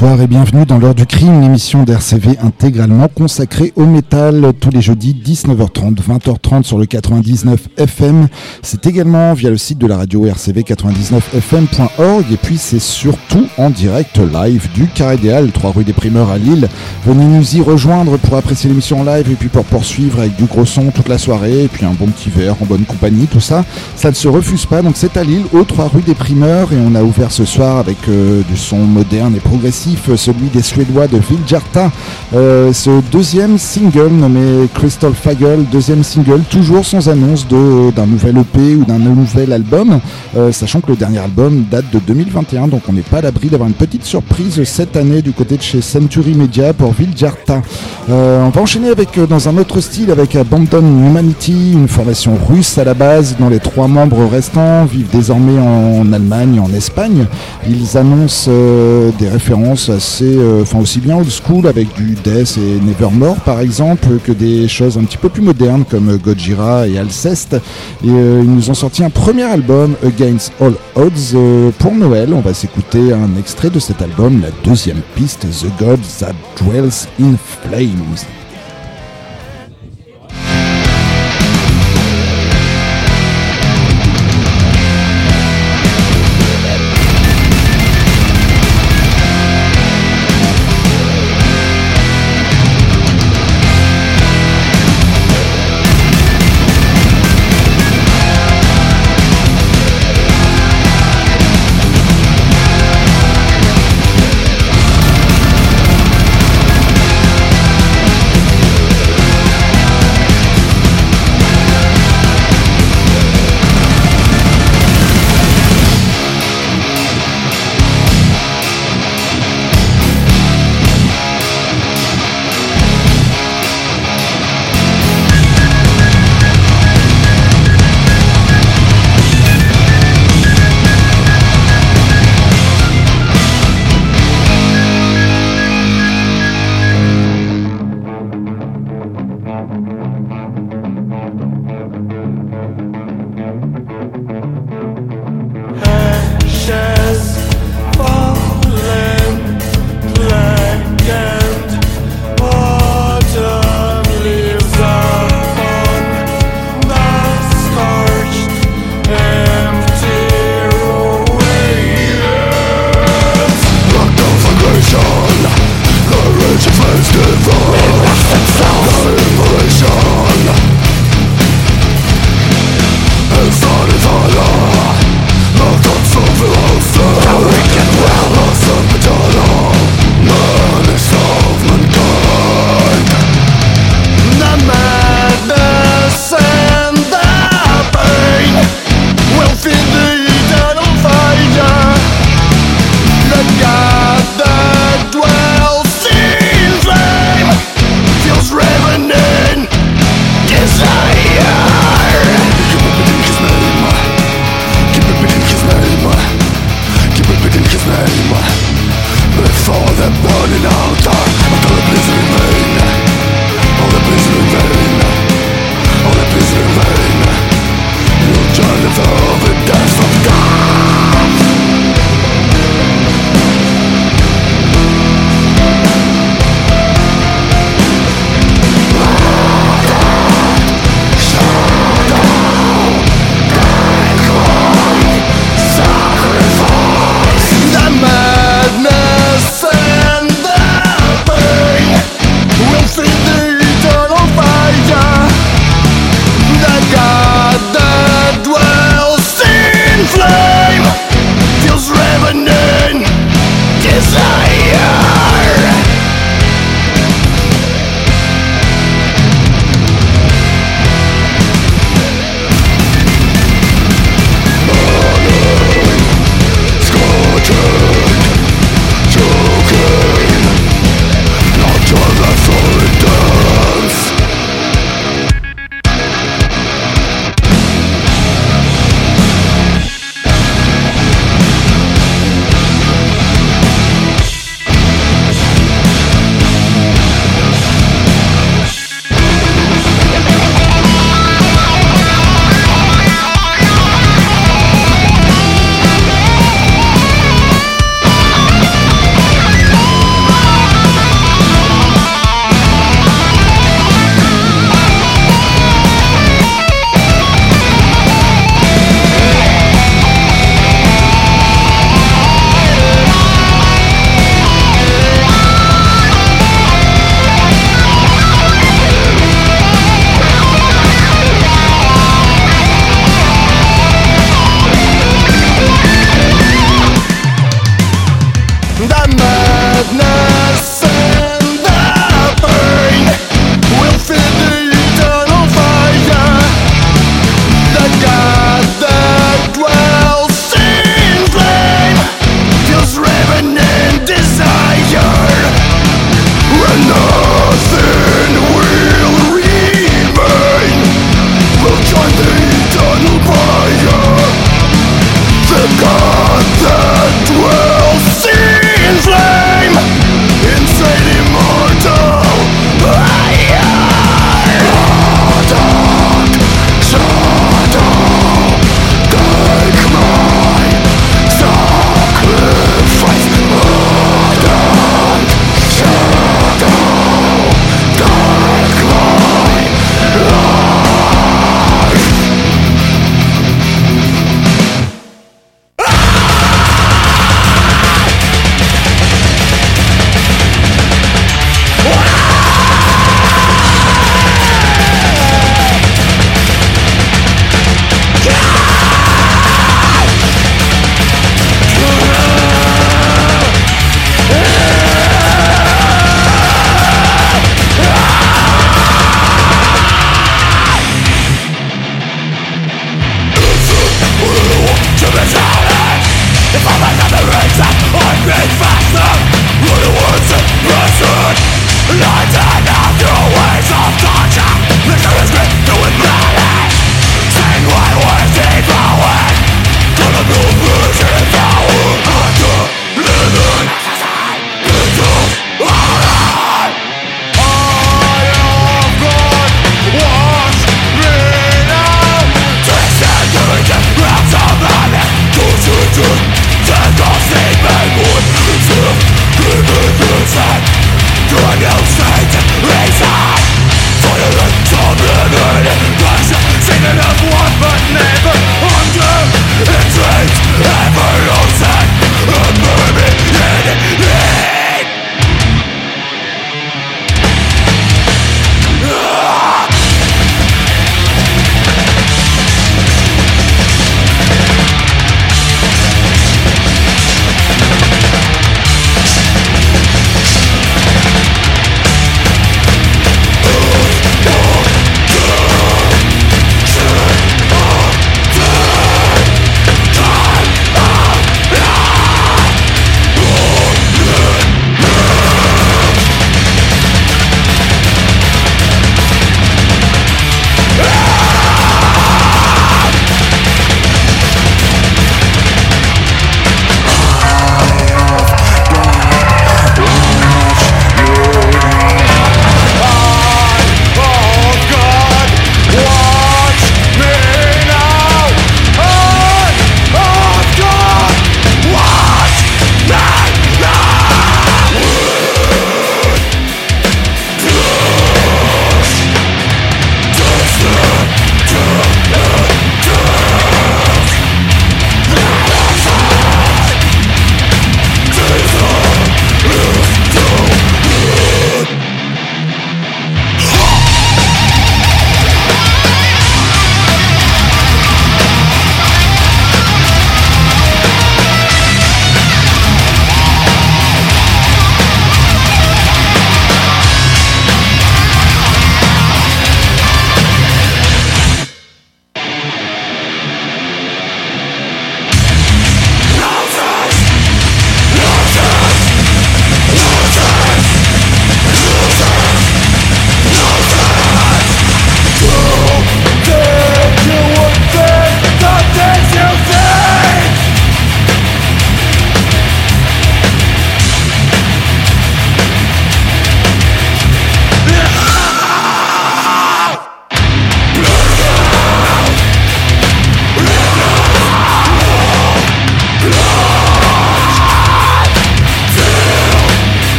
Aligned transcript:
Bonsoir 0.00 0.20
et 0.20 0.28
bienvenue 0.28 0.64
dans 0.64 0.78
l'heure 0.78 0.94
du 0.94 1.06
crime, 1.06 1.40
l'émission 1.40 1.82
d'RCV 1.82 2.38
intégralement 2.40 3.08
consacrée 3.08 3.72
au 3.74 3.84
métal 3.84 4.52
tous 4.60 4.70
les 4.70 4.80
jeudis 4.80 5.12
19h30, 5.12 5.96
20h30 5.96 6.62
sur 6.62 6.78
le 6.78 6.86
99 6.86 7.66
FM. 7.76 8.28
C'est 8.62 8.86
également 8.86 9.34
via 9.34 9.50
le 9.50 9.58
site 9.58 9.78
de 9.78 9.88
la 9.88 9.96
radio 9.96 10.24
rcv99fm.org 10.24 12.26
et 12.30 12.36
puis 12.36 12.58
c'est 12.58 12.78
surtout 12.78 13.48
en 13.56 13.70
direct 13.70 14.18
live 14.18 14.68
du 14.72 14.86
Carré 14.86 15.16
Idéal, 15.16 15.50
3 15.50 15.72
rue 15.72 15.82
des 15.82 15.92
Primeurs 15.92 16.30
à 16.30 16.38
Lille. 16.38 16.68
Venez 17.04 17.24
nous 17.24 17.56
y 17.56 17.60
rejoindre 17.60 18.18
pour 18.18 18.36
apprécier 18.36 18.70
l'émission 18.70 19.02
live 19.02 19.28
et 19.28 19.34
puis 19.34 19.48
pour 19.48 19.64
poursuivre 19.64 20.20
avec 20.20 20.36
du 20.36 20.44
gros 20.44 20.64
son 20.64 20.92
toute 20.92 21.08
la 21.08 21.18
soirée 21.18 21.64
et 21.64 21.68
puis 21.68 21.84
un 21.84 21.94
bon 21.94 22.06
petit 22.06 22.30
verre 22.30 22.54
en 22.62 22.66
bonne 22.66 22.84
compagnie, 22.84 23.26
tout 23.26 23.40
ça. 23.40 23.64
Ça 23.96 24.10
ne 24.10 24.14
se 24.14 24.28
refuse 24.28 24.64
pas, 24.64 24.80
donc 24.80 24.96
c'est 24.96 25.16
à 25.16 25.24
Lille, 25.24 25.46
au 25.52 25.64
3 25.64 25.88
rue 25.88 26.02
des 26.02 26.14
Primeurs 26.14 26.72
et 26.72 26.76
on 26.76 26.94
a 26.94 27.02
ouvert 27.02 27.32
ce 27.32 27.44
soir 27.44 27.78
avec 27.78 27.96
euh, 28.08 28.42
du 28.48 28.56
son 28.56 28.78
moderne 28.78 29.34
et 29.34 29.40
progressif 29.40 29.87
celui 29.96 30.48
des 30.52 30.62
Suédois 30.62 31.06
de 31.06 31.18
Viljarta. 31.18 31.90
Euh, 32.34 32.72
ce 32.72 32.90
deuxième 33.10 33.58
single 33.58 34.10
nommé 34.12 34.68
Crystal 34.74 35.12
Fagel, 35.14 35.64
deuxième 35.70 36.02
single, 36.02 36.42
toujours 36.50 36.84
sans 36.84 37.08
annonce 37.08 37.46
d'un 37.48 38.06
nouvel 38.06 38.38
EP 38.38 38.74
ou 38.74 38.84
d'un 38.84 38.98
nouvel 38.98 39.52
album, 39.52 40.00
euh, 40.36 40.52
sachant 40.52 40.80
que 40.80 40.88
le 40.90 40.96
dernier 40.96 41.18
album 41.18 41.64
date 41.70 41.86
de 41.92 41.98
2021, 41.98 42.68
donc 42.68 42.82
on 42.88 42.92
n'est 42.92 43.02
pas 43.02 43.18
à 43.18 43.22
l'abri 43.22 43.48
d'avoir 43.48 43.68
une 43.68 43.74
petite 43.74 44.04
surprise 44.04 44.62
cette 44.64 44.96
année 44.96 45.22
du 45.22 45.32
côté 45.32 45.56
de 45.56 45.62
chez 45.62 45.80
Century 45.80 46.34
Media 46.34 46.72
pour 46.72 46.92
Viljarta. 46.92 47.62
Euh, 48.10 48.44
on 48.44 48.50
va 48.50 48.60
enchaîner 48.60 48.88
avec 48.90 49.18
dans 49.28 49.48
un 49.48 49.56
autre 49.56 49.80
style 49.80 50.10
avec 50.10 50.36
Abandon 50.36 50.80
Humanity, 50.80 51.72
une 51.72 51.88
formation 51.88 52.36
russe 52.48 52.78
à 52.78 52.84
la 52.84 52.94
base 52.94 53.36
dont 53.38 53.48
les 53.48 53.60
trois 53.60 53.88
membres 53.88 54.26
restants 54.26 54.84
vivent 54.84 55.10
désormais 55.12 55.58
en 55.58 56.12
Allemagne 56.12 56.60
en 56.60 56.72
Espagne. 56.74 57.26
Ils 57.68 57.96
annoncent 57.96 58.50
des 59.18 59.28
références 59.28 59.77
assez, 59.88 60.36
euh, 60.36 60.62
enfin 60.62 60.80
aussi 60.80 60.98
bien 60.98 61.16
old 61.16 61.30
school 61.30 61.66
avec 61.66 61.94
du 61.94 62.16
Death 62.24 62.58
et 62.58 62.84
Nevermore 62.84 63.36
par 63.36 63.60
exemple, 63.60 64.08
que 64.24 64.32
des 64.32 64.66
choses 64.66 64.98
un 64.98 65.04
petit 65.04 65.16
peu 65.16 65.28
plus 65.28 65.42
modernes 65.42 65.84
comme 65.88 66.16
Gojira 66.16 66.88
et 66.88 66.98
Alceste. 66.98 67.54
Euh, 68.04 68.42
ils 68.42 68.50
nous 68.50 68.70
ont 68.70 68.74
sorti 68.74 69.04
un 69.04 69.10
premier 69.10 69.44
album, 69.44 69.94
Against 70.04 70.52
All 70.60 70.74
Odds, 70.96 71.34
euh, 71.34 71.70
pour 71.78 71.94
Noël. 71.94 72.34
On 72.34 72.40
va 72.40 72.54
s'écouter 72.54 73.12
un 73.12 73.38
extrait 73.38 73.70
de 73.70 73.78
cet 73.78 74.02
album, 74.02 74.42
la 74.42 74.50
deuxième 74.68 75.00
piste, 75.14 75.46
The 75.48 75.78
God 75.78 76.00
That 76.18 76.34
Dwells 76.60 77.06
in 77.20 77.36
Flames. 77.36 78.37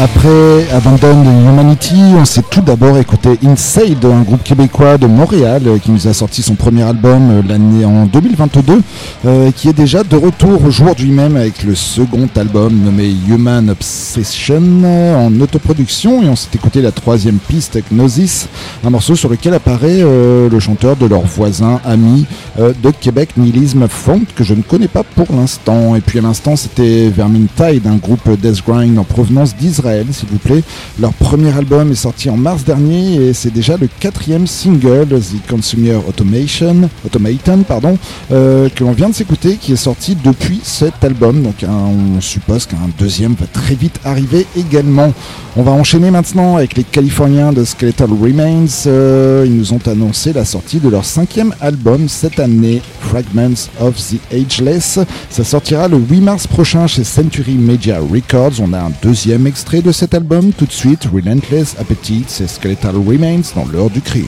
Après 0.00 0.70
Abandon 0.72 1.24
Humanity, 1.24 1.96
on 2.16 2.24
s'est 2.24 2.44
tout 2.48 2.60
d'abord 2.60 2.98
écouté 2.98 3.30
Inside, 3.44 4.04
un 4.04 4.22
groupe 4.22 4.44
québécois 4.44 4.96
de 4.96 5.08
Montréal 5.08 5.62
euh, 5.66 5.78
qui 5.78 5.90
nous 5.90 6.06
a 6.06 6.12
sorti 6.12 6.40
son 6.40 6.54
premier 6.54 6.84
album 6.84 7.30
euh, 7.32 7.42
l'année 7.48 7.84
en 7.84 8.06
2022, 8.06 8.80
euh, 9.26 9.50
qui 9.50 9.68
est 9.68 9.72
déjà 9.72 10.04
de 10.04 10.14
retour 10.14 10.64
aujourd'hui 10.64 11.10
même 11.10 11.34
avec 11.34 11.64
le 11.64 11.74
second 11.74 12.28
album 12.36 12.78
nommé 12.80 13.12
Human 13.28 13.70
Obsession 13.70 14.62
en 14.84 15.40
autoproduction 15.40 16.22
et 16.22 16.28
on 16.28 16.36
s'est 16.36 16.50
écouté 16.54 16.80
la 16.80 16.92
troisième 16.92 17.38
piste 17.38 17.80
Gnosis, 17.90 18.46
un 18.84 18.90
morceau 18.90 19.16
sur 19.16 19.28
lequel 19.28 19.54
apparaît 19.54 20.02
le 20.02 20.60
chanteur 20.60 20.94
de 20.94 21.06
leur 21.06 21.22
voisin 21.22 21.80
ami 21.84 22.24
de 22.56 22.90
Québec, 22.90 23.30
Nihilism 23.36 23.88
Front, 23.88 24.22
que 24.36 24.44
je 24.44 24.54
ne 24.54 24.62
connais 24.62 24.88
pas 24.88 25.02
pour 25.02 25.26
l'instant. 25.34 25.96
Et 25.96 26.00
puis 26.00 26.20
à 26.20 26.22
l'instant 26.22 26.54
c'était 26.54 27.08
Vermintide, 27.08 27.86
un 27.86 27.96
groupe 27.96 28.28
Death 28.40 28.62
Grind 28.64 28.96
en 28.98 29.04
provenance 29.04 29.56
d'Israël 29.56 29.87
s'il 30.12 30.28
vous 30.28 30.38
plaît. 30.38 30.62
Leur 31.00 31.12
premier 31.14 31.56
album 31.56 31.90
est 31.92 31.96
sorti 31.96 32.30
en 32.30 32.36
mars 32.36 32.64
dernier 32.64 33.14
et 33.14 33.32
c'est 33.32 33.52
déjà 33.52 33.76
le 33.76 33.88
quatrième 34.00 34.46
single, 34.46 35.08
The 35.08 35.48
Consumer 35.48 35.98
Automation, 36.08 36.88
Automaton, 37.04 37.62
pardon, 37.66 37.98
euh, 38.32 38.68
que 38.68 38.84
l'on 38.84 38.92
vient 38.92 39.08
de 39.08 39.14
s'écouter, 39.14 39.56
qui 39.56 39.72
est 39.72 39.76
sorti 39.76 40.16
depuis 40.22 40.60
cet 40.62 41.04
album. 41.04 41.42
Donc 41.42 41.64
on 41.66 42.20
suppose 42.20 42.66
qu'un 42.66 42.76
deuxième 42.98 43.34
va 43.34 43.46
très 43.46 43.74
vite 43.74 44.00
arriver 44.04 44.46
également. 44.56 45.12
On 45.56 45.62
va 45.62 45.72
enchaîner 45.72 46.10
maintenant 46.10 46.56
avec 46.56 46.76
les 46.76 46.84
Californiens 46.84 47.52
de 47.52 47.64
Skeletal 47.64 48.10
Remains. 48.10 48.66
Euh, 48.86 49.44
ils 49.46 49.56
nous 49.56 49.72
ont 49.72 49.80
annoncé 49.86 50.32
la 50.32 50.44
sortie 50.44 50.78
de 50.78 50.88
leur 50.88 51.04
cinquième 51.04 51.54
album 51.60 52.08
cette 52.08 52.38
année, 52.38 52.80
Fragments 53.00 53.68
of 53.80 53.96
the 53.96 54.20
Ageless. 54.32 55.00
Ça 55.30 55.44
sortira 55.44 55.88
le 55.88 55.98
8 55.98 56.20
mars 56.20 56.46
prochain 56.46 56.86
chez 56.86 57.04
Century 57.04 57.54
Media 57.54 57.98
Records. 57.98 58.60
On 58.60 58.72
a 58.72 58.78
un 58.78 58.92
deuxième 59.02 59.46
extrait 59.46 59.77
de 59.82 59.92
cet 59.92 60.14
album, 60.14 60.52
tout 60.52 60.66
de 60.66 60.72
suite, 60.72 61.04
Relentless 61.12 61.76
Appetite, 61.78 62.40
et 62.40 62.46
Skeletal 62.46 62.96
Remains 62.96 63.42
dans 63.54 63.64
l'heure 63.66 63.90
du 63.90 64.00
crime. 64.00 64.24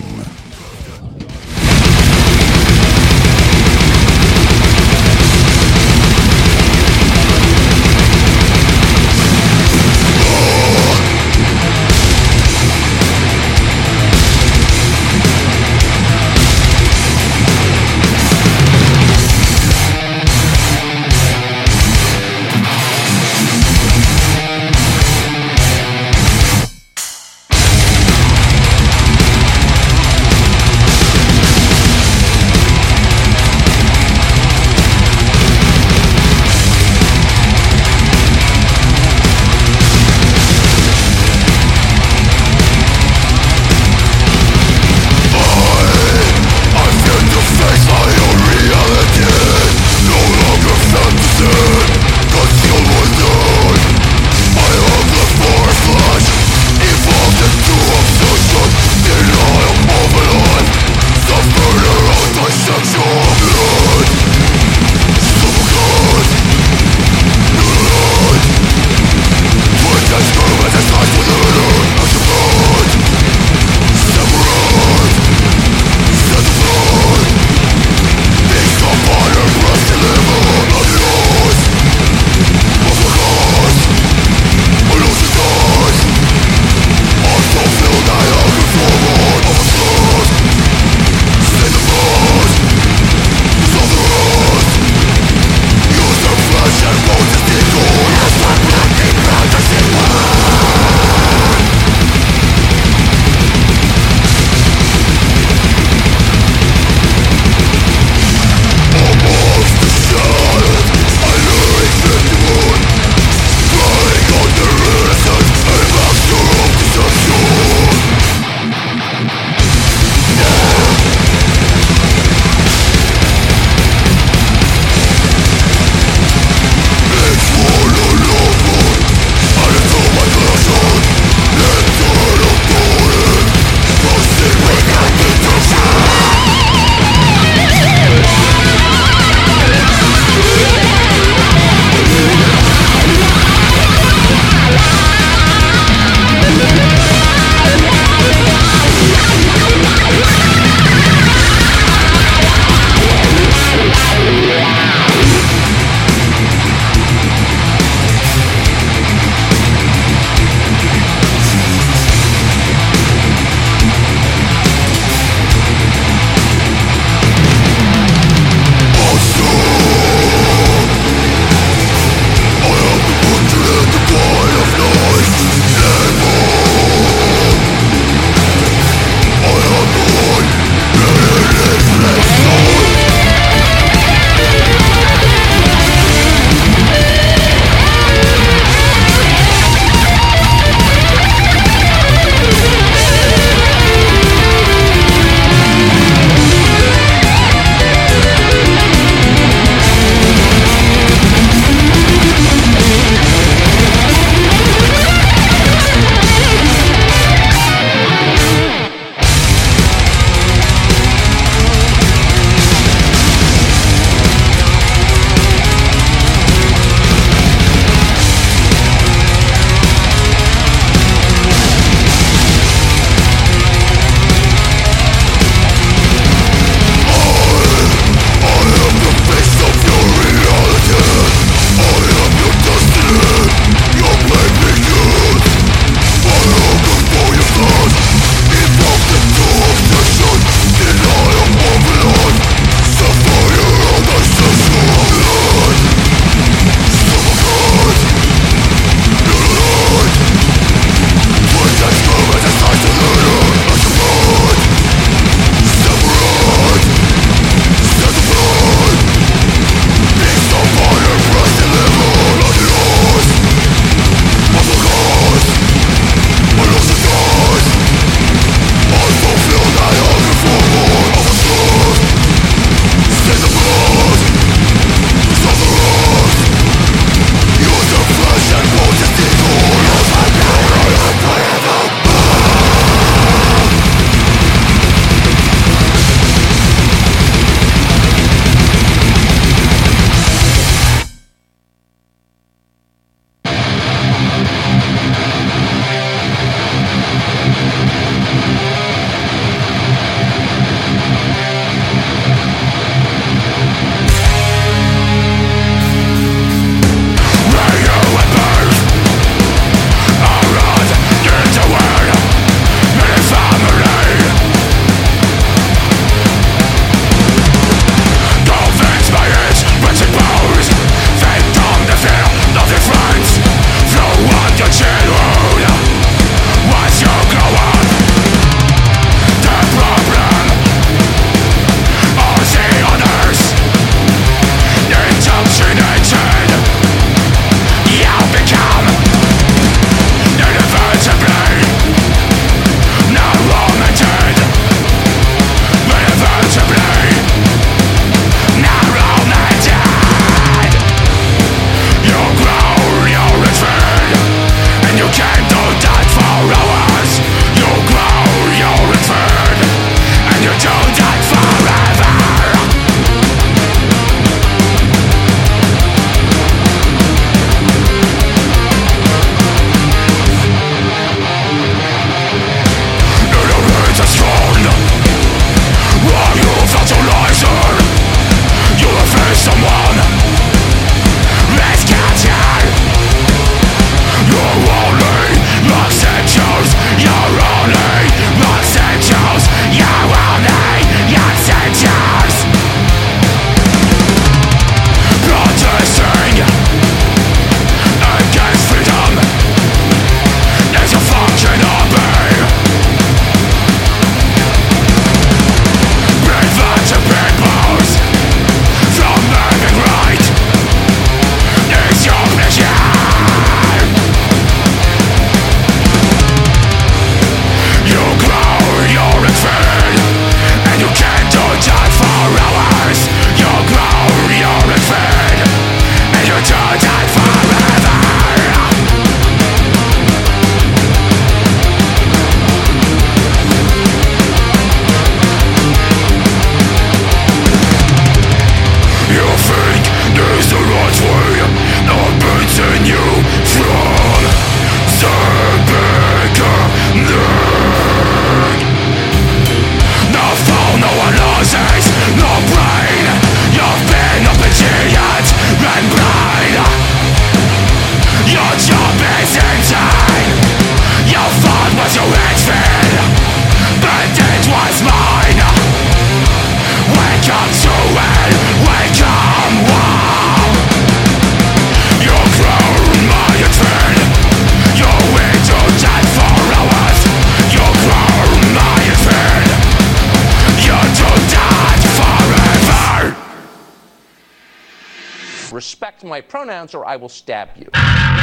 Respect 485.71 486.03
my 486.03 486.21
pronouns 486.21 486.75
or 486.75 486.85
I 486.85 486.97
will 486.97 487.09
stab 487.09 487.51
you. 487.57 488.20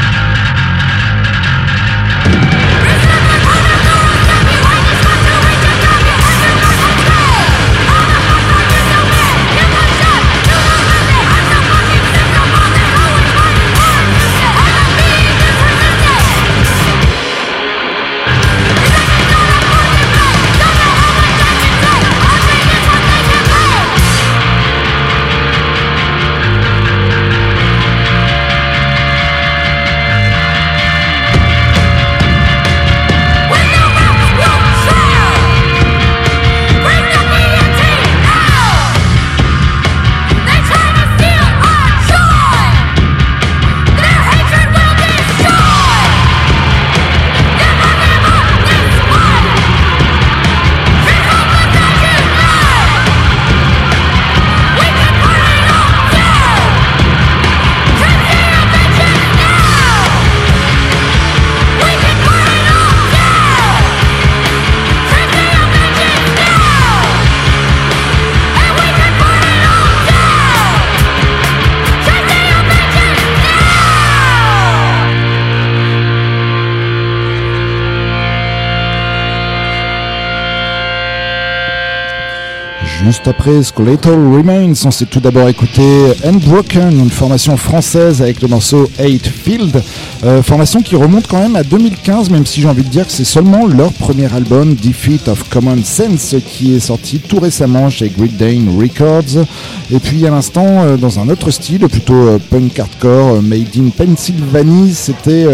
Juste 83.08 83.30
après 83.30 83.63
Skeletal 83.63 84.15
Remains, 84.15 84.74
on 84.84 84.91
s'est 84.91 85.06
tout 85.06 85.22
d'abord 85.22 85.48
écouté 85.48 85.82
Unbroken, 86.26 86.91
une 86.91 87.10
formation 87.10 87.56
française 87.56 88.22
avec 88.22 88.41
le 88.41 88.50
morceau 88.50 88.89
8 89.00 89.26
Field. 89.28 89.82
Euh, 90.26 90.43
formation 90.43 90.82
qui 90.82 90.98
remonte 90.98 91.26
quand 91.26 91.39
même 91.39 91.56
à 91.56 91.63
2015, 91.63 92.30
même 92.32 92.46
si 92.46 92.60
j'ai 92.60 92.67
envie 92.67 92.84
de 92.84 92.89
dire 92.89 93.08
que 93.08 93.13
c'est 93.13 93.24
seulement 93.24 93.65
leur 93.65 93.93
premier 93.93 94.34
album, 94.34 94.76
Defeat 94.76 95.30
of 95.30 95.48
Common 95.50 95.78
Sense, 95.86 96.36
qui 96.46 96.76
est 96.76 96.82
sorti 96.82 97.20
tout 97.20 97.39
récemment 97.39 97.89
chez 97.89 98.10
Great 98.10 98.36
Dane 98.36 98.78
Records. 98.78 99.46
Et 99.89 100.00
puis 100.00 100.28
à 100.28 100.30
l'instant, 100.30 100.65
euh, 100.65 100.98
dans 100.98 101.17
un 101.17 101.30
autre 101.30 101.50
style, 101.50 101.88
plutôt 101.88 102.13
euh, 102.13 102.39
punk 102.50 102.78
hardcore, 102.78 103.41
made 103.41 103.70
in 103.78 103.88
Pennsylvanie, 103.88 104.93
c'était 104.93 105.46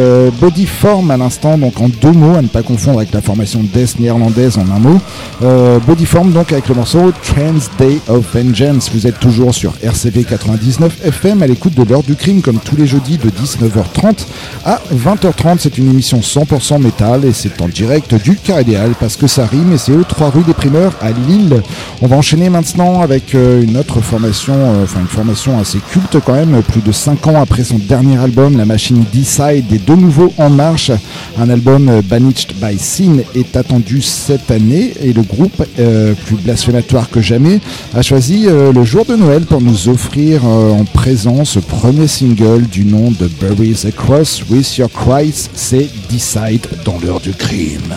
Body 0.42 0.66
Form 0.66 1.12
à 1.12 1.18
l'instant, 1.18 1.60
donc 1.60 1.80
en 1.80 1.88
deux 1.88 2.14
mots, 2.14 2.36
à 2.36 2.42
ne 2.42 2.48
pas 2.48 2.64
confondre 2.64 2.98
avec 2.98 3.14
la 3.14 3.22
formation 3.22 3.60
death 3.62 4.00
néerlandaise 4.00 4.58
en 4.58 4.66
un 4.76 4.80
mot. 4.80 5.00
Body 5.86 6.06
Form 6.08 6.32
donc 6.32 6.52
avec 6.52 6.68
le 6.68 6.74
morceau 6.74 7.12
Day 7.78 8.00
of 8.08 8.34
Vengeance. 8.34 8.90
Vous 8.94 9.06
êtes 9.06 9.20
toujours 9.20 9.54
sur 9.54 9.74
RCV 9.84 10.24
99 10.24 11.06
FM 11.06 11.44
à 11.44 11.48
l'écoute 11.48 11.76
de 11.76 11.84
l'heure 11.84 12.04
du 12.04 12.16
crime 12.16 12.42
comme 12.42 12.60
tous 12.60 12.78
les 12.78 12.88
jeudis 12.88 13.18
de 13.18 13.30
19h30 13.30 14.26
à 14.64 14.82
20h30. 14.96 15.58
C'est 15.60 15.78
une 15.78 15.90
émission 15.90 16.20
100% 16.20 16.82
métal 16.82 17.26
et 17.26 17.34
c'est 17.34 17.62
en 17.62 17.68
direct 17.68 18.16
du 18.16 18.38
Car 18.38 18.62
Idéal 18.62 18.92
parce 18.98 19.18
que 19.18 19.28
ça 19.28 19.46
rime 19.46 19.74
et 19.74 19.78
c'est 19.78 19.92
eux 19.92 20.06
3 20.08 20.30
rue 20.30 20.44
des 20.44 20.54
Primeurs 20.54 20.94
à 21.02 21.12
Lille. 21.12 21.62
On 22.02 22.08
va 22.08 22.16
enchaîner 22.16 22.50
maintenant 22.50 23.02
avec 23.02 23.36
euh, 23.36 23.62
une 23.62 23.76
autre 23.76 24.00
formation, 24.00 24.56
euh, 24.56 24.84
enfin 24.84 25.02
une 25.02 25.08
formation 25.08 25.60
assez 25.60 25.80
culte 25.80 26.18
quand 26.26 26.34
même, 26.34 26.62
plus 26.64 26.82
de 26.82 26.92
5 26.94 27.28
ans 27.28 27.42
après 27.42 27.66
son 27.66 27.78
dernier 27.78 28.18
album, 28.18 28.58
La 28.58 28.66
Machine 28.66 29.04
Decide 29.14 29.72
est 29.74 29.86
de 29.86 29.96
nouveau 29.96 30.34
en 30.38 30.50
marche. 30.50 30.92
Un 31.38 31.50
album 31.50 31.90
euh, 31.90 32.02
Banished 32.02 32.54
by 32.62 32.78
Sin 32.78 33.18
est 33.36 33.58
attendu 33.58 34.02
cette 34.02 34.50
année 34.50 34.94
et 35.02 35.12
le 35.12 35.24
groupe 35.24 35.62
plus 36.26 36.36
blasphématoire 36.36 37.10
que 37.10 37.22
jamais 37.22 37.33
a 37.94 38.02
choisi 38.02 38.46
le 38.48 38.84
jour 38.84 39.06
de 39.06 39.16
Noël 39.16 39.44
pour 39.44 39.62
nous 39.62 39.90
offrir 39.90 40.46
en 40.46 40.84
présent 40.86 41.46
ce 41.46 41.60
premier 41.60 42.08
single 42.08 42.64
du 42.64 42.86
nom 42.86 43.12
de 43.12 43.28
Berries 43.42 43.86
Across 43.88 44.44
With 44.50 44.78
Your 44.78 44.90
Christ, 44.92 45.52
c'est 45.54 45.90
Decide 46.10 46.68
dans 46.86 47.00
l'heure 47.00 47.20
du 47.20 47.32
crime. 47.32 47.94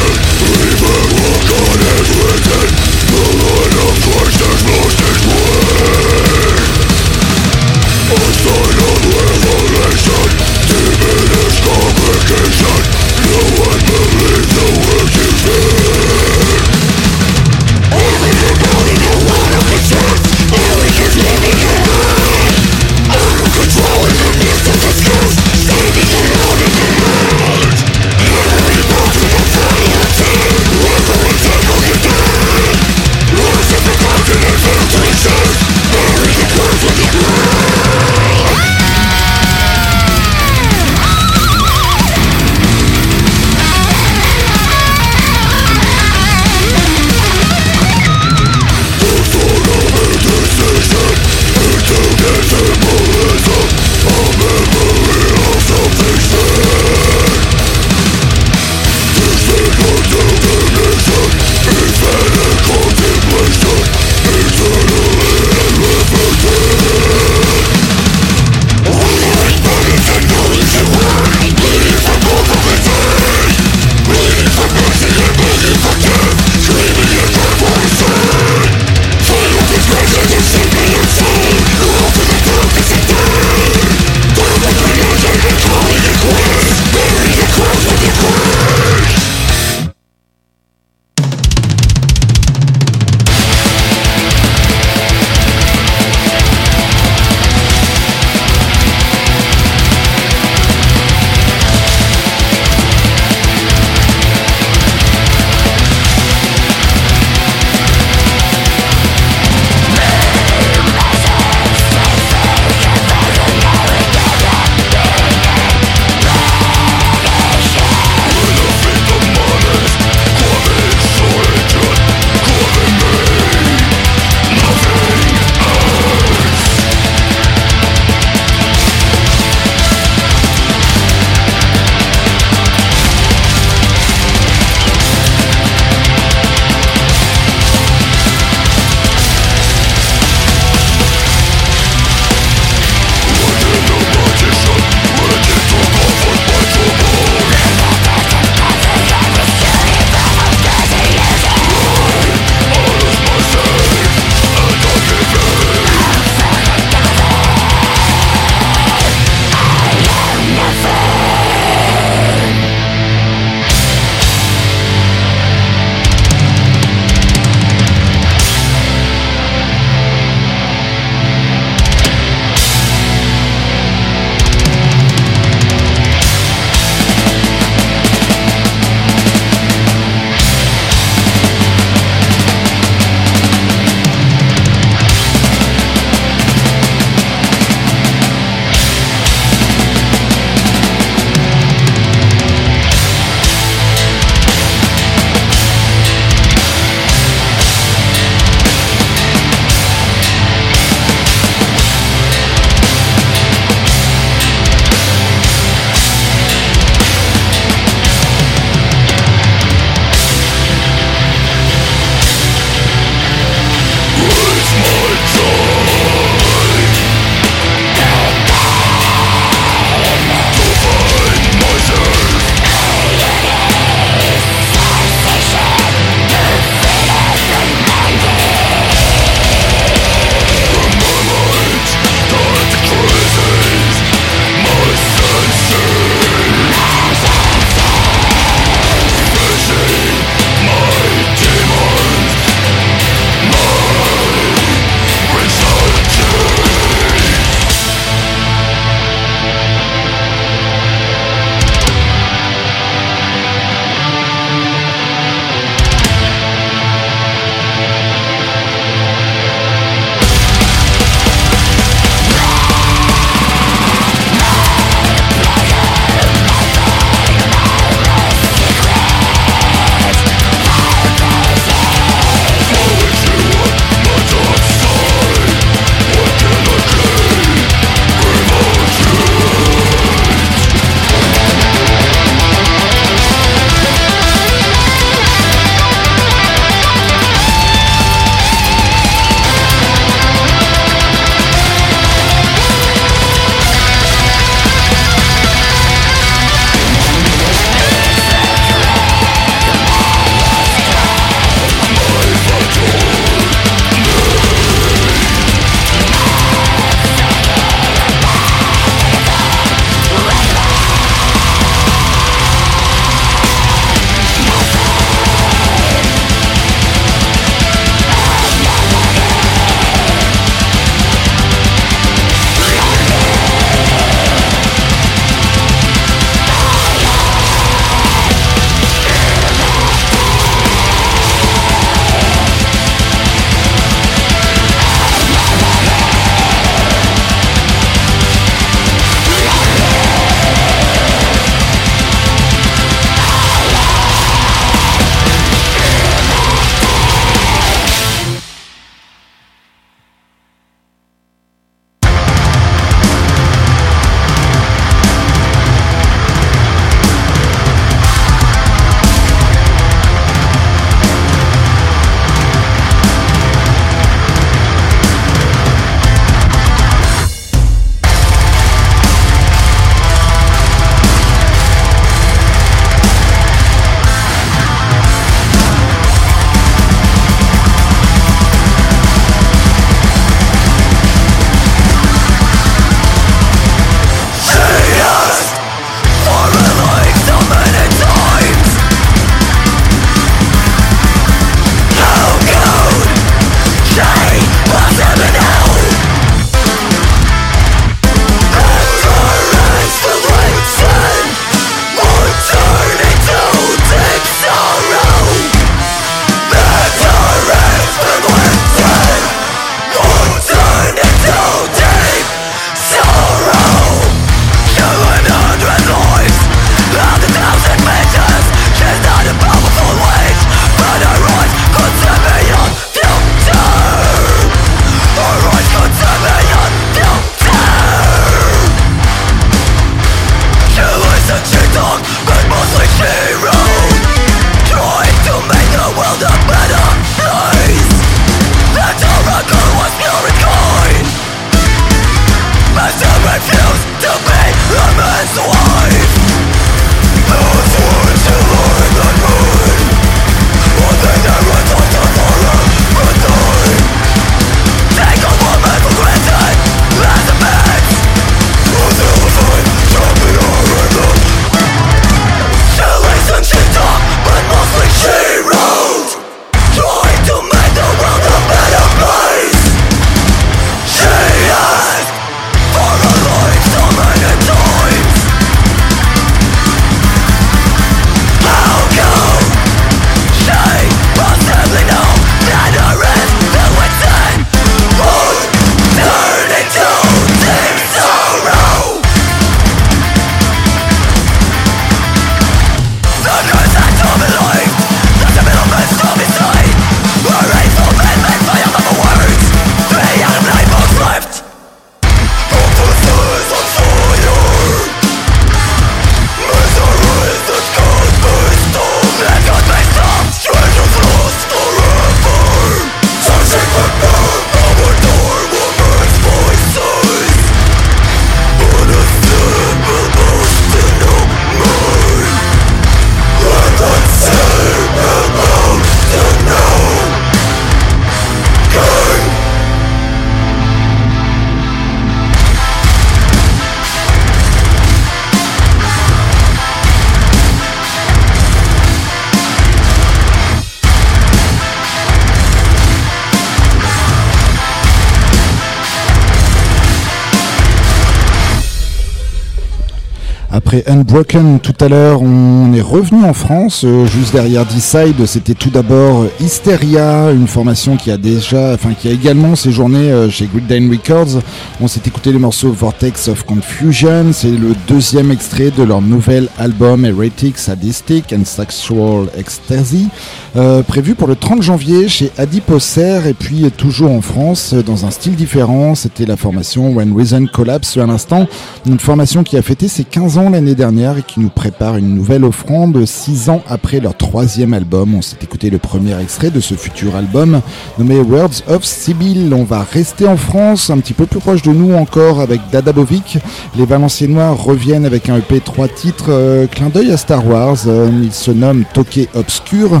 Unbroken 550.86 551.60
tout 551.60 551.74
à 551.80 551.88
l'heure, 551.88 552.22
on 552.22 552.72
est 552.72 552.80
revenu 552.80 553.22
en 553.24 553.32
France. 553.32 553.84
Euh, 553.84 554.06
juste 554.06 554.32
derrière 554.32 554.64
Decide, 554.64 555.26
c'était 555.26 555.54
tout 555.54 555.70
d'abord 555.70 556.26
Hysteria, 556.40 557.30
une 557.30 557.46
formation 557.46 557.96
qui 557.96 558.10
a 558.10 558.16
déjà, 558.16 558.72
enfin 558.74 558.90
qui 558.98 559.08
a 559.08 559.12
également 559.12 559.54
séjourné 559.54 559.98
euh, 559.98 560.30
chez 560.30 560.46
Good 560.46 560.66
Dane 560.66 560.90
Records. 560.90 561.42
On 561.80 561.86
s'est 561.86 562.00
écouté 562.06 562.32
les 562.32 562.38
morceaux 562.38 562.72
Vortex 562.72 563.28
of 563.28 563.44
Confusion. 563.44 564.32
C'est 564.32 564.50
le 564.50 564.74
deuxième 564.88 565.30
extrait 565.30 565.70
de 565.70 565.82
leur 565.82 566.00
nouvel 566.00 566.48
album 566.58 567.04
Heretic 567.04 567.58
Sadistic 567.58 568.32
and 568.32 568.44
Sexual 568.44 569.28
Ecstasy, 569.38 570.08
euh, 570.56 570.82
prévu 570.82 571.14
pour 571.14 571.28
le 571.28 571.36
30 571.36 571.62
janvier 571.62 572.08
chez 572.08 572.32
Adiposer 572.38 573.20
et 573.28 573.34
puis 573.34 573.70
toujours 573.76 574.10
en 574.10 574.22
France 574.22 574.74
dans 574.74 575.04
un 575.04 575.10
style 575.10 575.36
différent. 575.36 575.94
C'était 575.94 576.26
la 576.26 576.36
formation 576.36 576.92
When 576.92 577.14
Reason 577.16 577.46
Collapse 577.52 577.96
à 577.98 578.06
l'instant, 578.06 578.48
une 578.86 578.98
formation 578.98 579.44
qui 579.44 579.56
a 579.56 579.62
fêté 579.62 579.88
ses 579.88 580.04
15 580.04 580.38
ans 580.38 580.50
l'année 580.50 580.63
dernière 580.72 581.18
et 581.18 581.22
qui 581.22 581.40
nous 581.40 581.50
prépare 581.50 581.98
une 581.98 582.14
nouvelle 582.14 582.44
offrande 582.44 583.04
six 583.04 583.50
ans 583.50 583.62
après 583.68 584.00
leur 584.00 584.16
troisième 584.16 584.72
album. 584.72 585.14
On 585.14 585.20
s'est 585.20 585.36
écouté 585.42 585.68
le 585.68 585.76
premier 585.76 586.18
extrait 586.18 586.48
de 586.48 586.60
ce 586.60 586.74
futur 586.74 587.16
album 587.16 587.60
nommé 587.98 588.20
Words 588.20 588.62
of 588.68 588.82
Sibyl. 588.82 589.52
On 589.52 589.64
va 589.64 589.82
rester 589.82 590.26
en 590.26 590.38
France, 590.38 590.88
un 590.88 590.98
petit 591.00 591.12
peu 591.12 591.26
plus 591.26 591.40
proche 591.40 591.60
de 591.60 591.70
nous 591.70 591.92
encore 591.94 592.40
avec 592.40 592.62
Dadabovic. 592.72 593.36
Les 593.76 593.84
Valenciennois 593.84 594.52
reviennent 594.52 595.04
avec 595.04 595.28
un 595.28 595.36
EP 595.36 595.60
3 595.60 595.88
titres, 595.88 596.30
euh, 596.30 596.66
clin 596.66 596.88
d'œil 596.88 597.12
à 597.12 597.18
Star 597.18 597.46
Wars. 597.46 597.76
Euh, 597.86 598.08
il 598.22 598.32
se 598.32 598.50
nomme 598.50 598.84
Toqué 598.94 599.28
Obscur. 599.34 600.00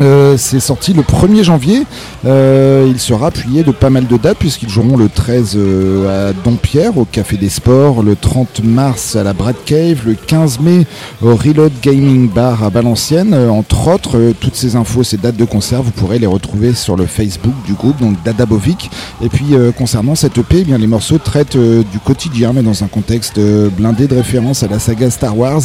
Euh, 0.00 0.36
c'est 0.36 0.60
sorti 0.60 0.92
le 0.92 1.02
1er 1.02 1.42
janvier. 1.42 1.84
Euh, 2.24 2.86
il 2.88 2.98
sera 3.00 3.28
appuyé 3.28 3.62
de 3.62 3.72
pas 3.72 3.90
mal 3.90 4.06
de 4.06 4.16
dates 4.16 4.38
puisqu'ils 4.38 4.68
joueront 4.68 4.96
le 4.96 5.08
13 5.08 5.54
euh, 5.56 6.30
à 6.30 6.32
Dompierre 6.32 6.96
au 6.96 7.04
Café 7.04 7.36
des 7.36 7.48
Sports, 7.48 8.02
le 8.02 8.14
30 8.14 8.62
mars 8.62 9.16
à 9.16 9.24
la 9.24 9.32
Brad 9.32 9.56
Cave, 9.64 10.02
le 10.06 10.14
15 10.14 10.60
mai 10.60 10.86
au 11.22 11.34
Reload 11.34 11.72
Gaming 11.82 12.28
Bar 12.28 12.62
à 12.62 12.68
Valenciennes. 12.68 13.34
entre 13.34 13.88
autres, 13.88 14.32
toutes 14.40 14.54
ces 14.54 14.76
infos, 14.76 15.02
ces 15.02 15.16
dates 15.16 15.36
de 15.36 15.44
concert, 15.44 15.82
vous 15.82 15.90
pourrez 15.90 16.18
les 16.18 16.26
retrouver 16.26 16.74
sur 16.74 16.96
le 16.96 17.06
Facebook 17.06 17.54
du 17.66 17.72
groupe, 17.72 18.00
donc 18.00 18.16
Dadabovic. 18.24 18.90
Et 19.22 19.28
puis 19.28 19.54
concernant 19.76 20.14
cette 20.14 20.38
EP, 20.38 20.58
eh 20.60 20.64
bien, 20.64 20.78
les 20.78 20.86
morceaux 20.86 21.18
traitent 21.18 21.56
du 21.56 21.98
quotidien 22.04 22.52
mais 22.52 22.62
dans 22.62 22.84
un 22.84 22.86
contexte 22.88 23.40
blindé 23.76 24.06
de 24.06 24.14
référence 24.14 24.62
à 24.62 24.68
la 24.68 24.78
saga 24.78 25.10
Star 25.10 25.36
Wars. 25.36 25.62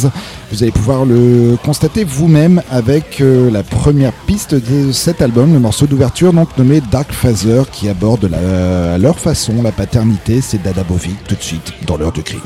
Vous 0.50 0.62
allez 0.62 0.72
pouvoir 0.72 1.04
le 1.04 1.56
constater 1.64 2.04
vous-même 2.04 2.62
avec 2.70 3.22
la 3.22 3.62
première 3.62 4.12
piste 4.26 4.54
de 4.54 4.92
cet 4.92 5.22
album, 5.22 5.52
le 5.52 5.60
morceau 5.60 5.86
d'ouverture 5.86 6.32
donc 6.32 6.56
nommé 6.56 6.80
Dark 6.90 7.12
Phaser 7.12 7.62
qui 7.70 7.88
aborde 7.88 8.30
à 8.32 8.98
leur 8.98 9.18
façon 9.18 9.62
la 9.62 9.72
paternité, 9.72 10.40
c'est 10.40 10.62
Dada 10.62 10.82
Bovic 10.82 11.22
tout 11.28 11.34
de 11.34 11.42
suite 11.42 11.72
dans 11.86 11.96
l'heure 11.96 12.12
du 12.12 12.22
crime. 12.22 12.40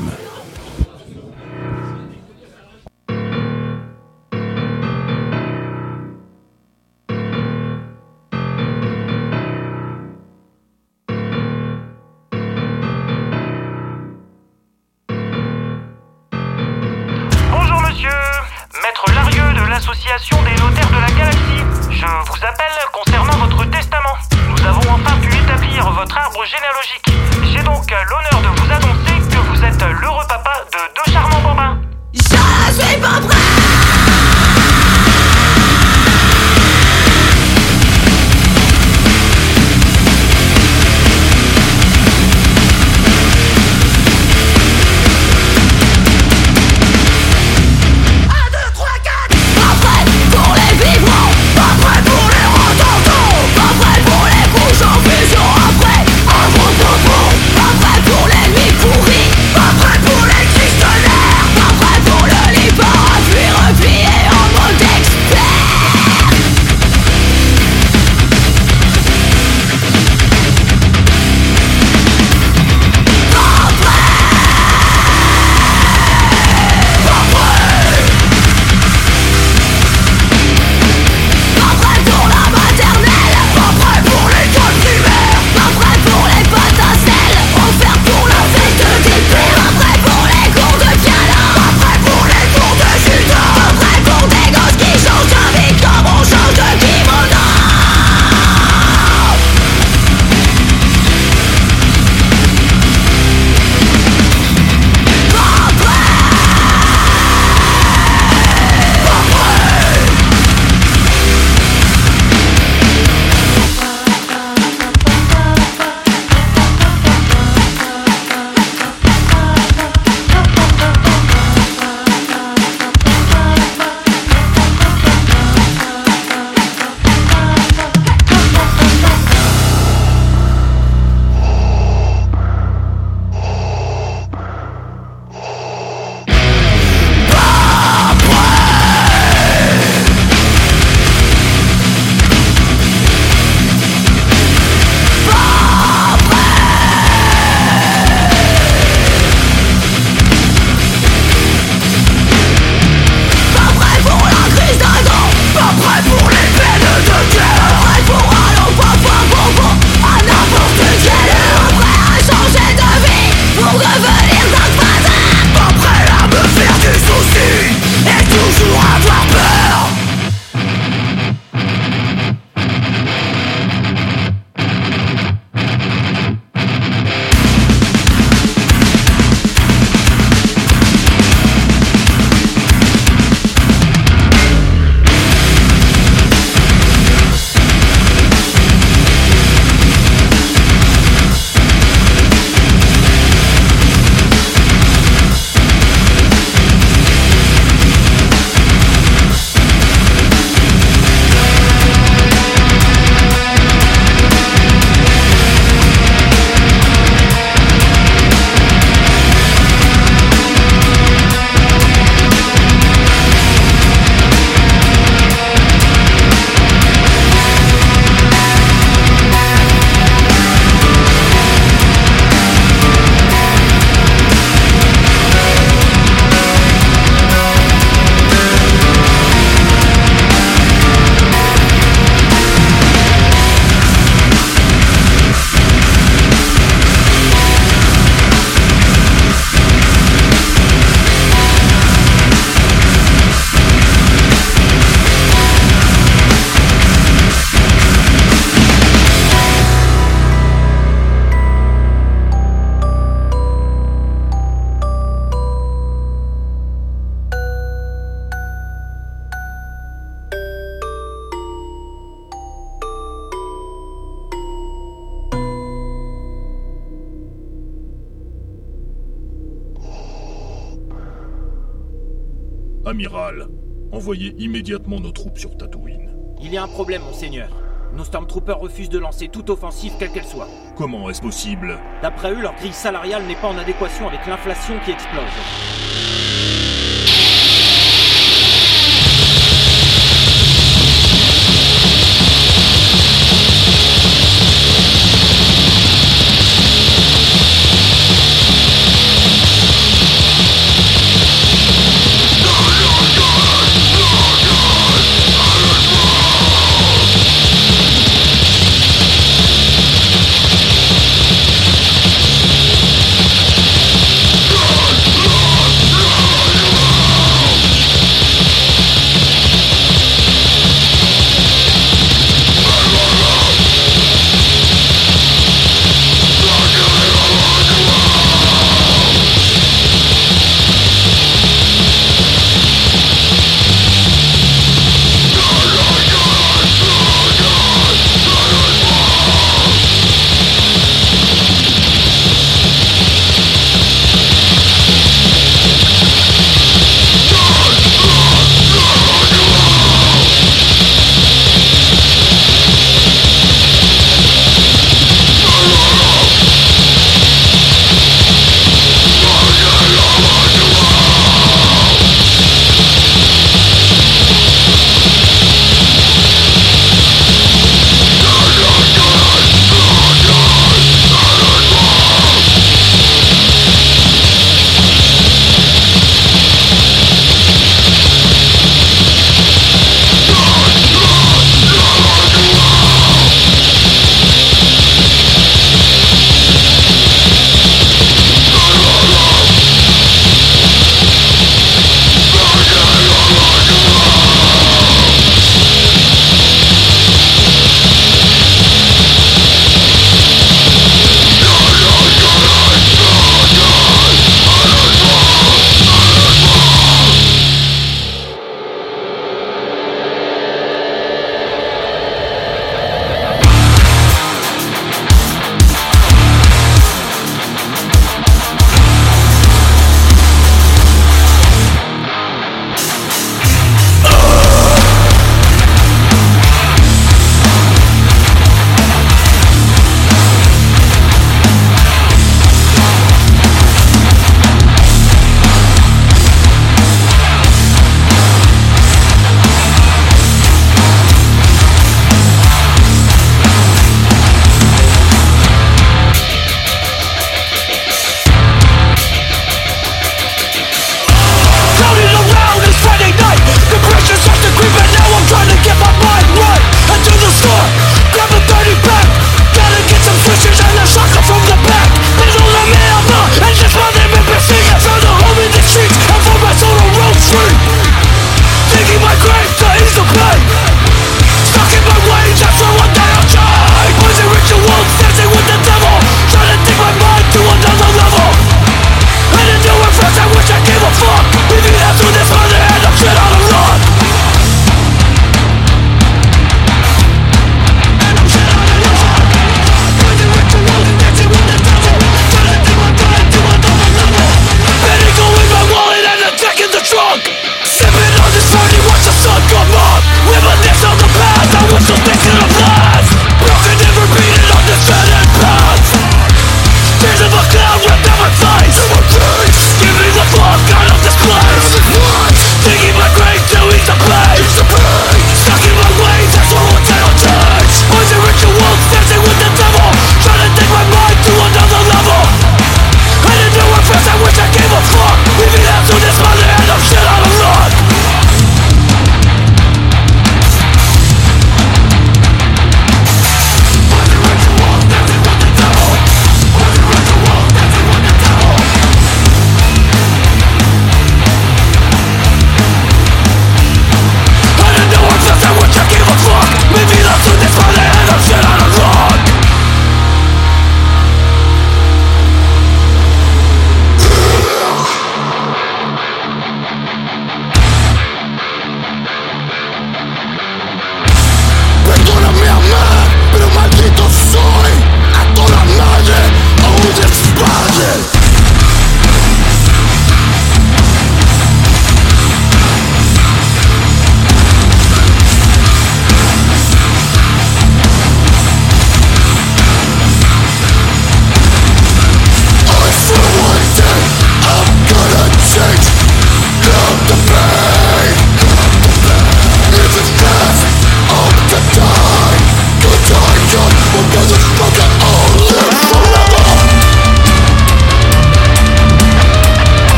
Envoyez 274.09 274.33
immédiatement 274.39 274.99
nos 274.99 275.11
troupes 275.11 275.37
sur 275.37 275.55
Tatooine. 275.55 276.09
Il 276.41 276.51
y 276.51 276.57
a 276.57 276.63
un 276.63 276.67
problème, 276.67 277.03
monseigneur. 277.03 277.47
Nos 277.93 278.05
Stormtroopers 278.05 278.57
refusent 278.57 278.89
de 278.89 278.97
lancer 278.97 279.27
toute 279.27 279.51
offensive, 279.51 279.93
quelle 279.99 280.09
qu'elle 280.09 280.25
soit. 280.25 280.47
Comment 280.75 281.11
est-ce 281.11 281.21
possible? 281.21 281.77
D'après 282.01 282.31
eux, 282.31 282.41
leur 282.41 282.55
grille 282.55 282.73
salariale 282.73 283.21
n'est 283.27 283.35
pas 283.35 283.49
en 283.49 283.57
adéquation 283.59 284.07
avec 284.07 284.25
l'inflation 284.25 284.79
qui 284.83 284.89
explose. 284.89 285.21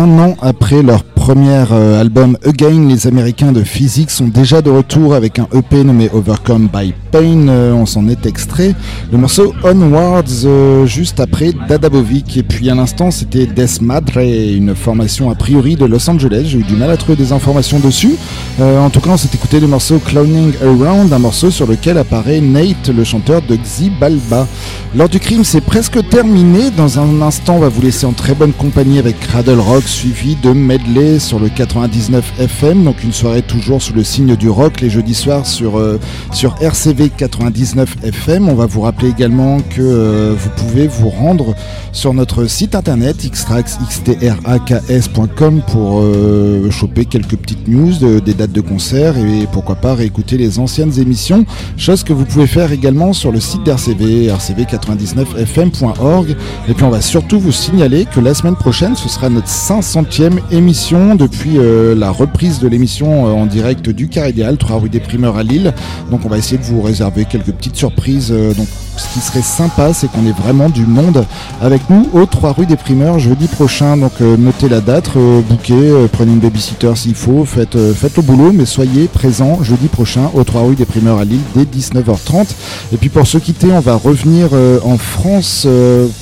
D'un 0.00 0.18
an 0.18 0.34
après 0.40 0.82
leur 0.82 1.04
premier 1.34 1.64
euh, 1.70 2.00
album 2.00 2.36
Again, 2.44 2.88
les 2.88 3.06
Américains 3.06 3.52
de 3.52 3.62
Physique 3.62 4.10
sont 4.10 4.26
déjà 4.26 4.62
de 4.62 4.70
retour 4.70 5.14
avec 5.14 5.38
un 5.38 5.46
EP 5.54 5.84
nommé 5.84 6.10
Overcome 6.12 6.68
by 6.74 6.92
Pain. 7.12 7.46
Euh, 7.46 7.72
on 7.72 7.86
s'en 7.86 8.08
est 8.08 8.26
extrait. 8.26 8.74
Le 9.12 9.18
morceau 9.18 9.54
Onwards, 9.62 10.24
euh, 10.44 10.86
juste 10.86 11.20
après 11.20 11.52
Dadabovic. 11.68 12.36
Et 12.36 12.42
puis 12.42 12.68
à 12.68 12.74
l'instant, 12.74 13.12
c'était 13.12 13.46
Death 13.46 13.80
Madre, 13.80 14.18
une 14.18 14.74
formation 14.74 15.30
a 15.30 15.36
priori 15.36 15.76
de 15.76 15.84
Los 15.84 16.10
Angeles. 16.10 16.46
J'ai 16.46 16.58
eu 16.58 16.64
du 16.64 16.74
mal 16.74 16.90
à 16.90 16.96
trouver 16.96 17.14
des 17.14 17.30
informations 17.30 17.78
dessus. 17.78 18.16
en 18.58 18.90
tout 18.90 19.00
cas, 19.00 19.10
on 19.10 19.16
s'est 19.16 19.30
écouté 19.32 19.60
le 19.60 19.68
morceau 19.68 20.00
Clowning 20.00 20.52
Around, 20.60 21.12
un 21.12 21.18
morceau 21.20 21.52
sur 21.52 21.68
lequel 21.68 21.96
apparaît 21.98 22.40
Nate, 22.40 22.88
le 22.88 23.04
chanteur 23.04 23.40
de 23.48 23.54
Xibalba. 23.54 24.48
L'heure 24.96 25.08
du 25.08 25.20
crime, 25.20 25.44
c'est 25.44 25.60
presque 25.60 26.08
terminé. 26.08 26.72
Dans 26.76 26.98
un 26.98 27.22
instant, 27.22 27.54
on 27.54 27.60
va 27.60 27.68
vous 27.68 27.82
laisser 27.82 28.04
en 28.04 28.12
très 28.14 28.34
bonne 28.34 28.52
compagnie 28.52 28.98
avec 28.98 29.20
Cradle 29.20 29.60
Rock, 29.60 29.84
suivi 29.84 30.34
de 30.34 30.50
medley 30.50 31.19
sur 31.20 31.38
le 31.38 31.48
99 31.48 32.40
FM, 32.40 32.82
donc 32.84 33.04
une 33.04 33.12
soirée 33.12 33.42
toujours 33.42 33.82
sous 33.82 33.92
le 33.92 34.02
signe 34.02 34.34
du 34.36 34.48
rock 34.48 34.80
les 34.80 34.90
jeudis 34.90 35.14
soirs 35.14 35.46
sur, 35.46 35.78
euh, 35.78 36.00
sur 36.32 36.56
RCV 36.60 37.10
99 37.10 37.96
FM. 38.02 38.48
On 38.48 38.54
va 38.54 38.66
vous 38.66 38.80
rappeler 38.80 39.10
également 39.10 39.60
que 39.60 39.80
euh, 39.80 40.34
vous 40.36 40.50
pouvez 40.56 40.88
vous 40.88 41.10
rendre 41.10 41.54
sur 41.92 42.14
notre 42.14 42.46
site 42.46 42.74
internet 42.74 43.18
xtrax.com 43.30 45.62
pour 45.66 46.00
euh, 46.00 46.70
choper 46.70 47.04
quelques 47.04 47.36
petites 47.36 47.68
news, 47.68 48.20
des 48.20 48.34
dates 48.34 48.52
de 48.52 48.60
concert 48.60 49.16
et 49.18 49.46
pourquoi 49.52 49.76
pas 49.76 49.94
réécouter 49.94 50.38
les 50.38 50.58
anciennes 50.58 50.98
émissions, 50.98 51.44
chose 51.76 52.02
que 52.02 52.12
vous 52.12 52.24
pouvez 52.24 52.46
faire 52.46 52.72
également 52.72 53.12
sur 53.12 53.30
le 53.30 53.40
site 53.40 53.62
d'RCV, 53.64 54.28
rcv99fm.org. 54.28 56.36
Et 56.68 56.74
puis 56.74 56.84
on 56.84 56.90
va 56.90 57.00
surtout 57.00 57.38
vous 57.38 57.52
signaler 57.52 58.06
que 58.06 58.20
la 58.20 58.34
semaine 58.34 58.56
prochaine, 58.56 58.96
ce 58.96 59.08
sera 59.08 59.28
notre 59.28 59.48
500e 59.48 60.38
émission 60.50 60.99
depuis 61.00 61.56
euh, 61.56 61.94
la 61.94 62.10
reprise 62.10 62.60
de 62.60 62.68
l'émission 62.68 63.26
euh, 63.26 63.30
en 63.30 63.46
direct 63.46 63.88
du 63.88 64.08
Car 64.08 64.28
Idéal, 64.28 64.58
3 64.58 64.80
rue 64.80 64.88
des 64.90 65.00
Primeurs 65.00 65.36
à 65.36 65.42
Lille. 65.42 65.72
Donc 66.10 66.20
on 66.24 66.28
va 66.28 66.36
essayer 66.36 66.58
de 66.58 66.62
vous 66.62 66.82
réserver 66.82 67.24
quelques 67.24 67.52
petites 67.52 67.76
surprises. 67.76 68.30
Euh, 68.30 68.52
ce 69.00 69.14
qui 69.14 69.20
serait 69.20 69.42
sympa, 69.42 69.92
c'est 69.92 70.10
qu'on 70.10 70.26
ait 70.26 70.32
vraiment 70.32 70.68
du 70.68 70.86
monde 70.86 71.24
avec 71.60 71.88
nous 71.90 72.08
au 72.12 72.26
3 72.26 72.52
rue 72.52 72.66
des 72.66 72.76
Primeurs 72.76 73.18
jeudi 73.18 73.46
prochain. 73.46 73.96
Donc 73.96 74.20
notez 74.20 74.68
la 74.68 74.80
date, 74.80 75.10
bouquez, 75.48 76.06
prenez 76.12 76.32
une 76.32 76.38
babysitter 76.38 76.92
s'il 76.96 77.14
faut, 77.14 77.44
faites, 77.44 77.78
faites 77.94 78.16
le 78.16 78.22
boulot, 78.22 78.52
mais 78.52 78.66
soyez 78.66 79.08
présents 79.08 79.62
jeudi 79.62 79.88
prochain 79.88 80.30
au 80.34 80.44
3 80.44 80.62
rue 80.62 80.74
des 80.74 80.84
Primeurs 80.84 81.18
à 81.18 81.24
Lille 81.24 81.40
dès 81.54 81.64
19h30. 81.64 82.46
Et 82.92 82.96
puis 82.96 83.08
pour 83.08 83.26
se 83.26 83.38
quitter, 83.38 83.72
on 83.72 83.80
va 83.80 83.94
revenir 83.94 84.48
en 84.84 84.98
France 84.98 85.66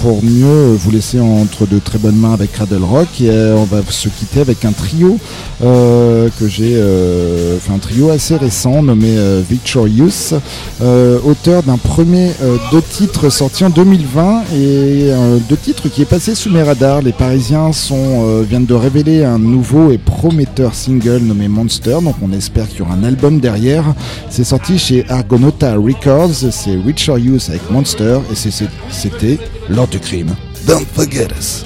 pour 0.00 0.22
mieux 0.22 0.74
vous 0.74 0.90
laisser 0.90 1.20
entre 1.20 1.66
de 1.66 1.78
très 1.78 1.98
bonnes 1.98 2.16
mains 2.16 2.32
avec 2.32 2.52
Cradle 2.52 2.84
Rock. 2.84 3.20
Et 3.20 3.30
on 3.30 3.64
va 3.64 3.78
se 3.88 4.08
quitter 4.08 4.40
avec 4.40 4.64
un 4.64 4.72
trio 4.72 5.18
euh, 5.62 6.28
que 6.38 6.46
j'ai 6.46 6.76
euh, 6.76 7.58
fait 7.58 7.72
un 7.72 7.78
trio 7.78 8.10
assez 8.10 8.36
récent 8.36 8.82
nommé 8.82 9.16
euh, 9.16 9.42
Victorious, 9.48 10.34
auteur 11.24 11.62
d'un 11.62 11.76
premier 11.76 12.30
deux 12.70 12.82
titres 12.82 13.30
sortis 13.30 13.64
en 13.64 13.70
2020 13.70 14.44
et 14.54 15.10
deux 15.48 15.56
titres 15.56 15.88
qui 15.88 16.02
est 16.02 16.08
passé 16.08 16.34
sous 16.34 16.50
mes 16.50 16.62
radars. 16.62 17.02
Les 17.02 17.12
Parisiens 17.12 17.72
sont, 17.72 18.42
viennent 18.42 18.66
de 18.66 18.74
révéler 18.74 19.24
un 19.24 19.38
nouveau 19.38 19.90
et 19.90 19.98
prometteur 19.98 20.74
single 20.74 21.18
nommé 21.18 21.48
Monster, 21.48 21.98
donc 22.02 22.16
on 22.22 22.32
espère 22.32 22.68
qu'il 22.68 22.80
y 22.80 22.82
aura 22.82 22.94
un 22.94 23.04
album 23.04 23.40
derrière. 23.40 23.84
C'est 24.30 24.44
sorti 24.44 24.78
chez 24.78 25.04
Argonauta 25.08 25.76
Records, 25.76 26.34
c'est 26.50 26.76
Richard 26.84 27.18
Youth 27.18 27.46
avec 27.48 27.70
Monster 27.70 28.18
et 28.30 28.50
c'était 28.90 29.38
Lord 29.68 29.88
du 29.88 29.98
crime. 29.98 30.34
Don't 30.66 30.86
forget 30.94 31.28
us. 31.38 31.64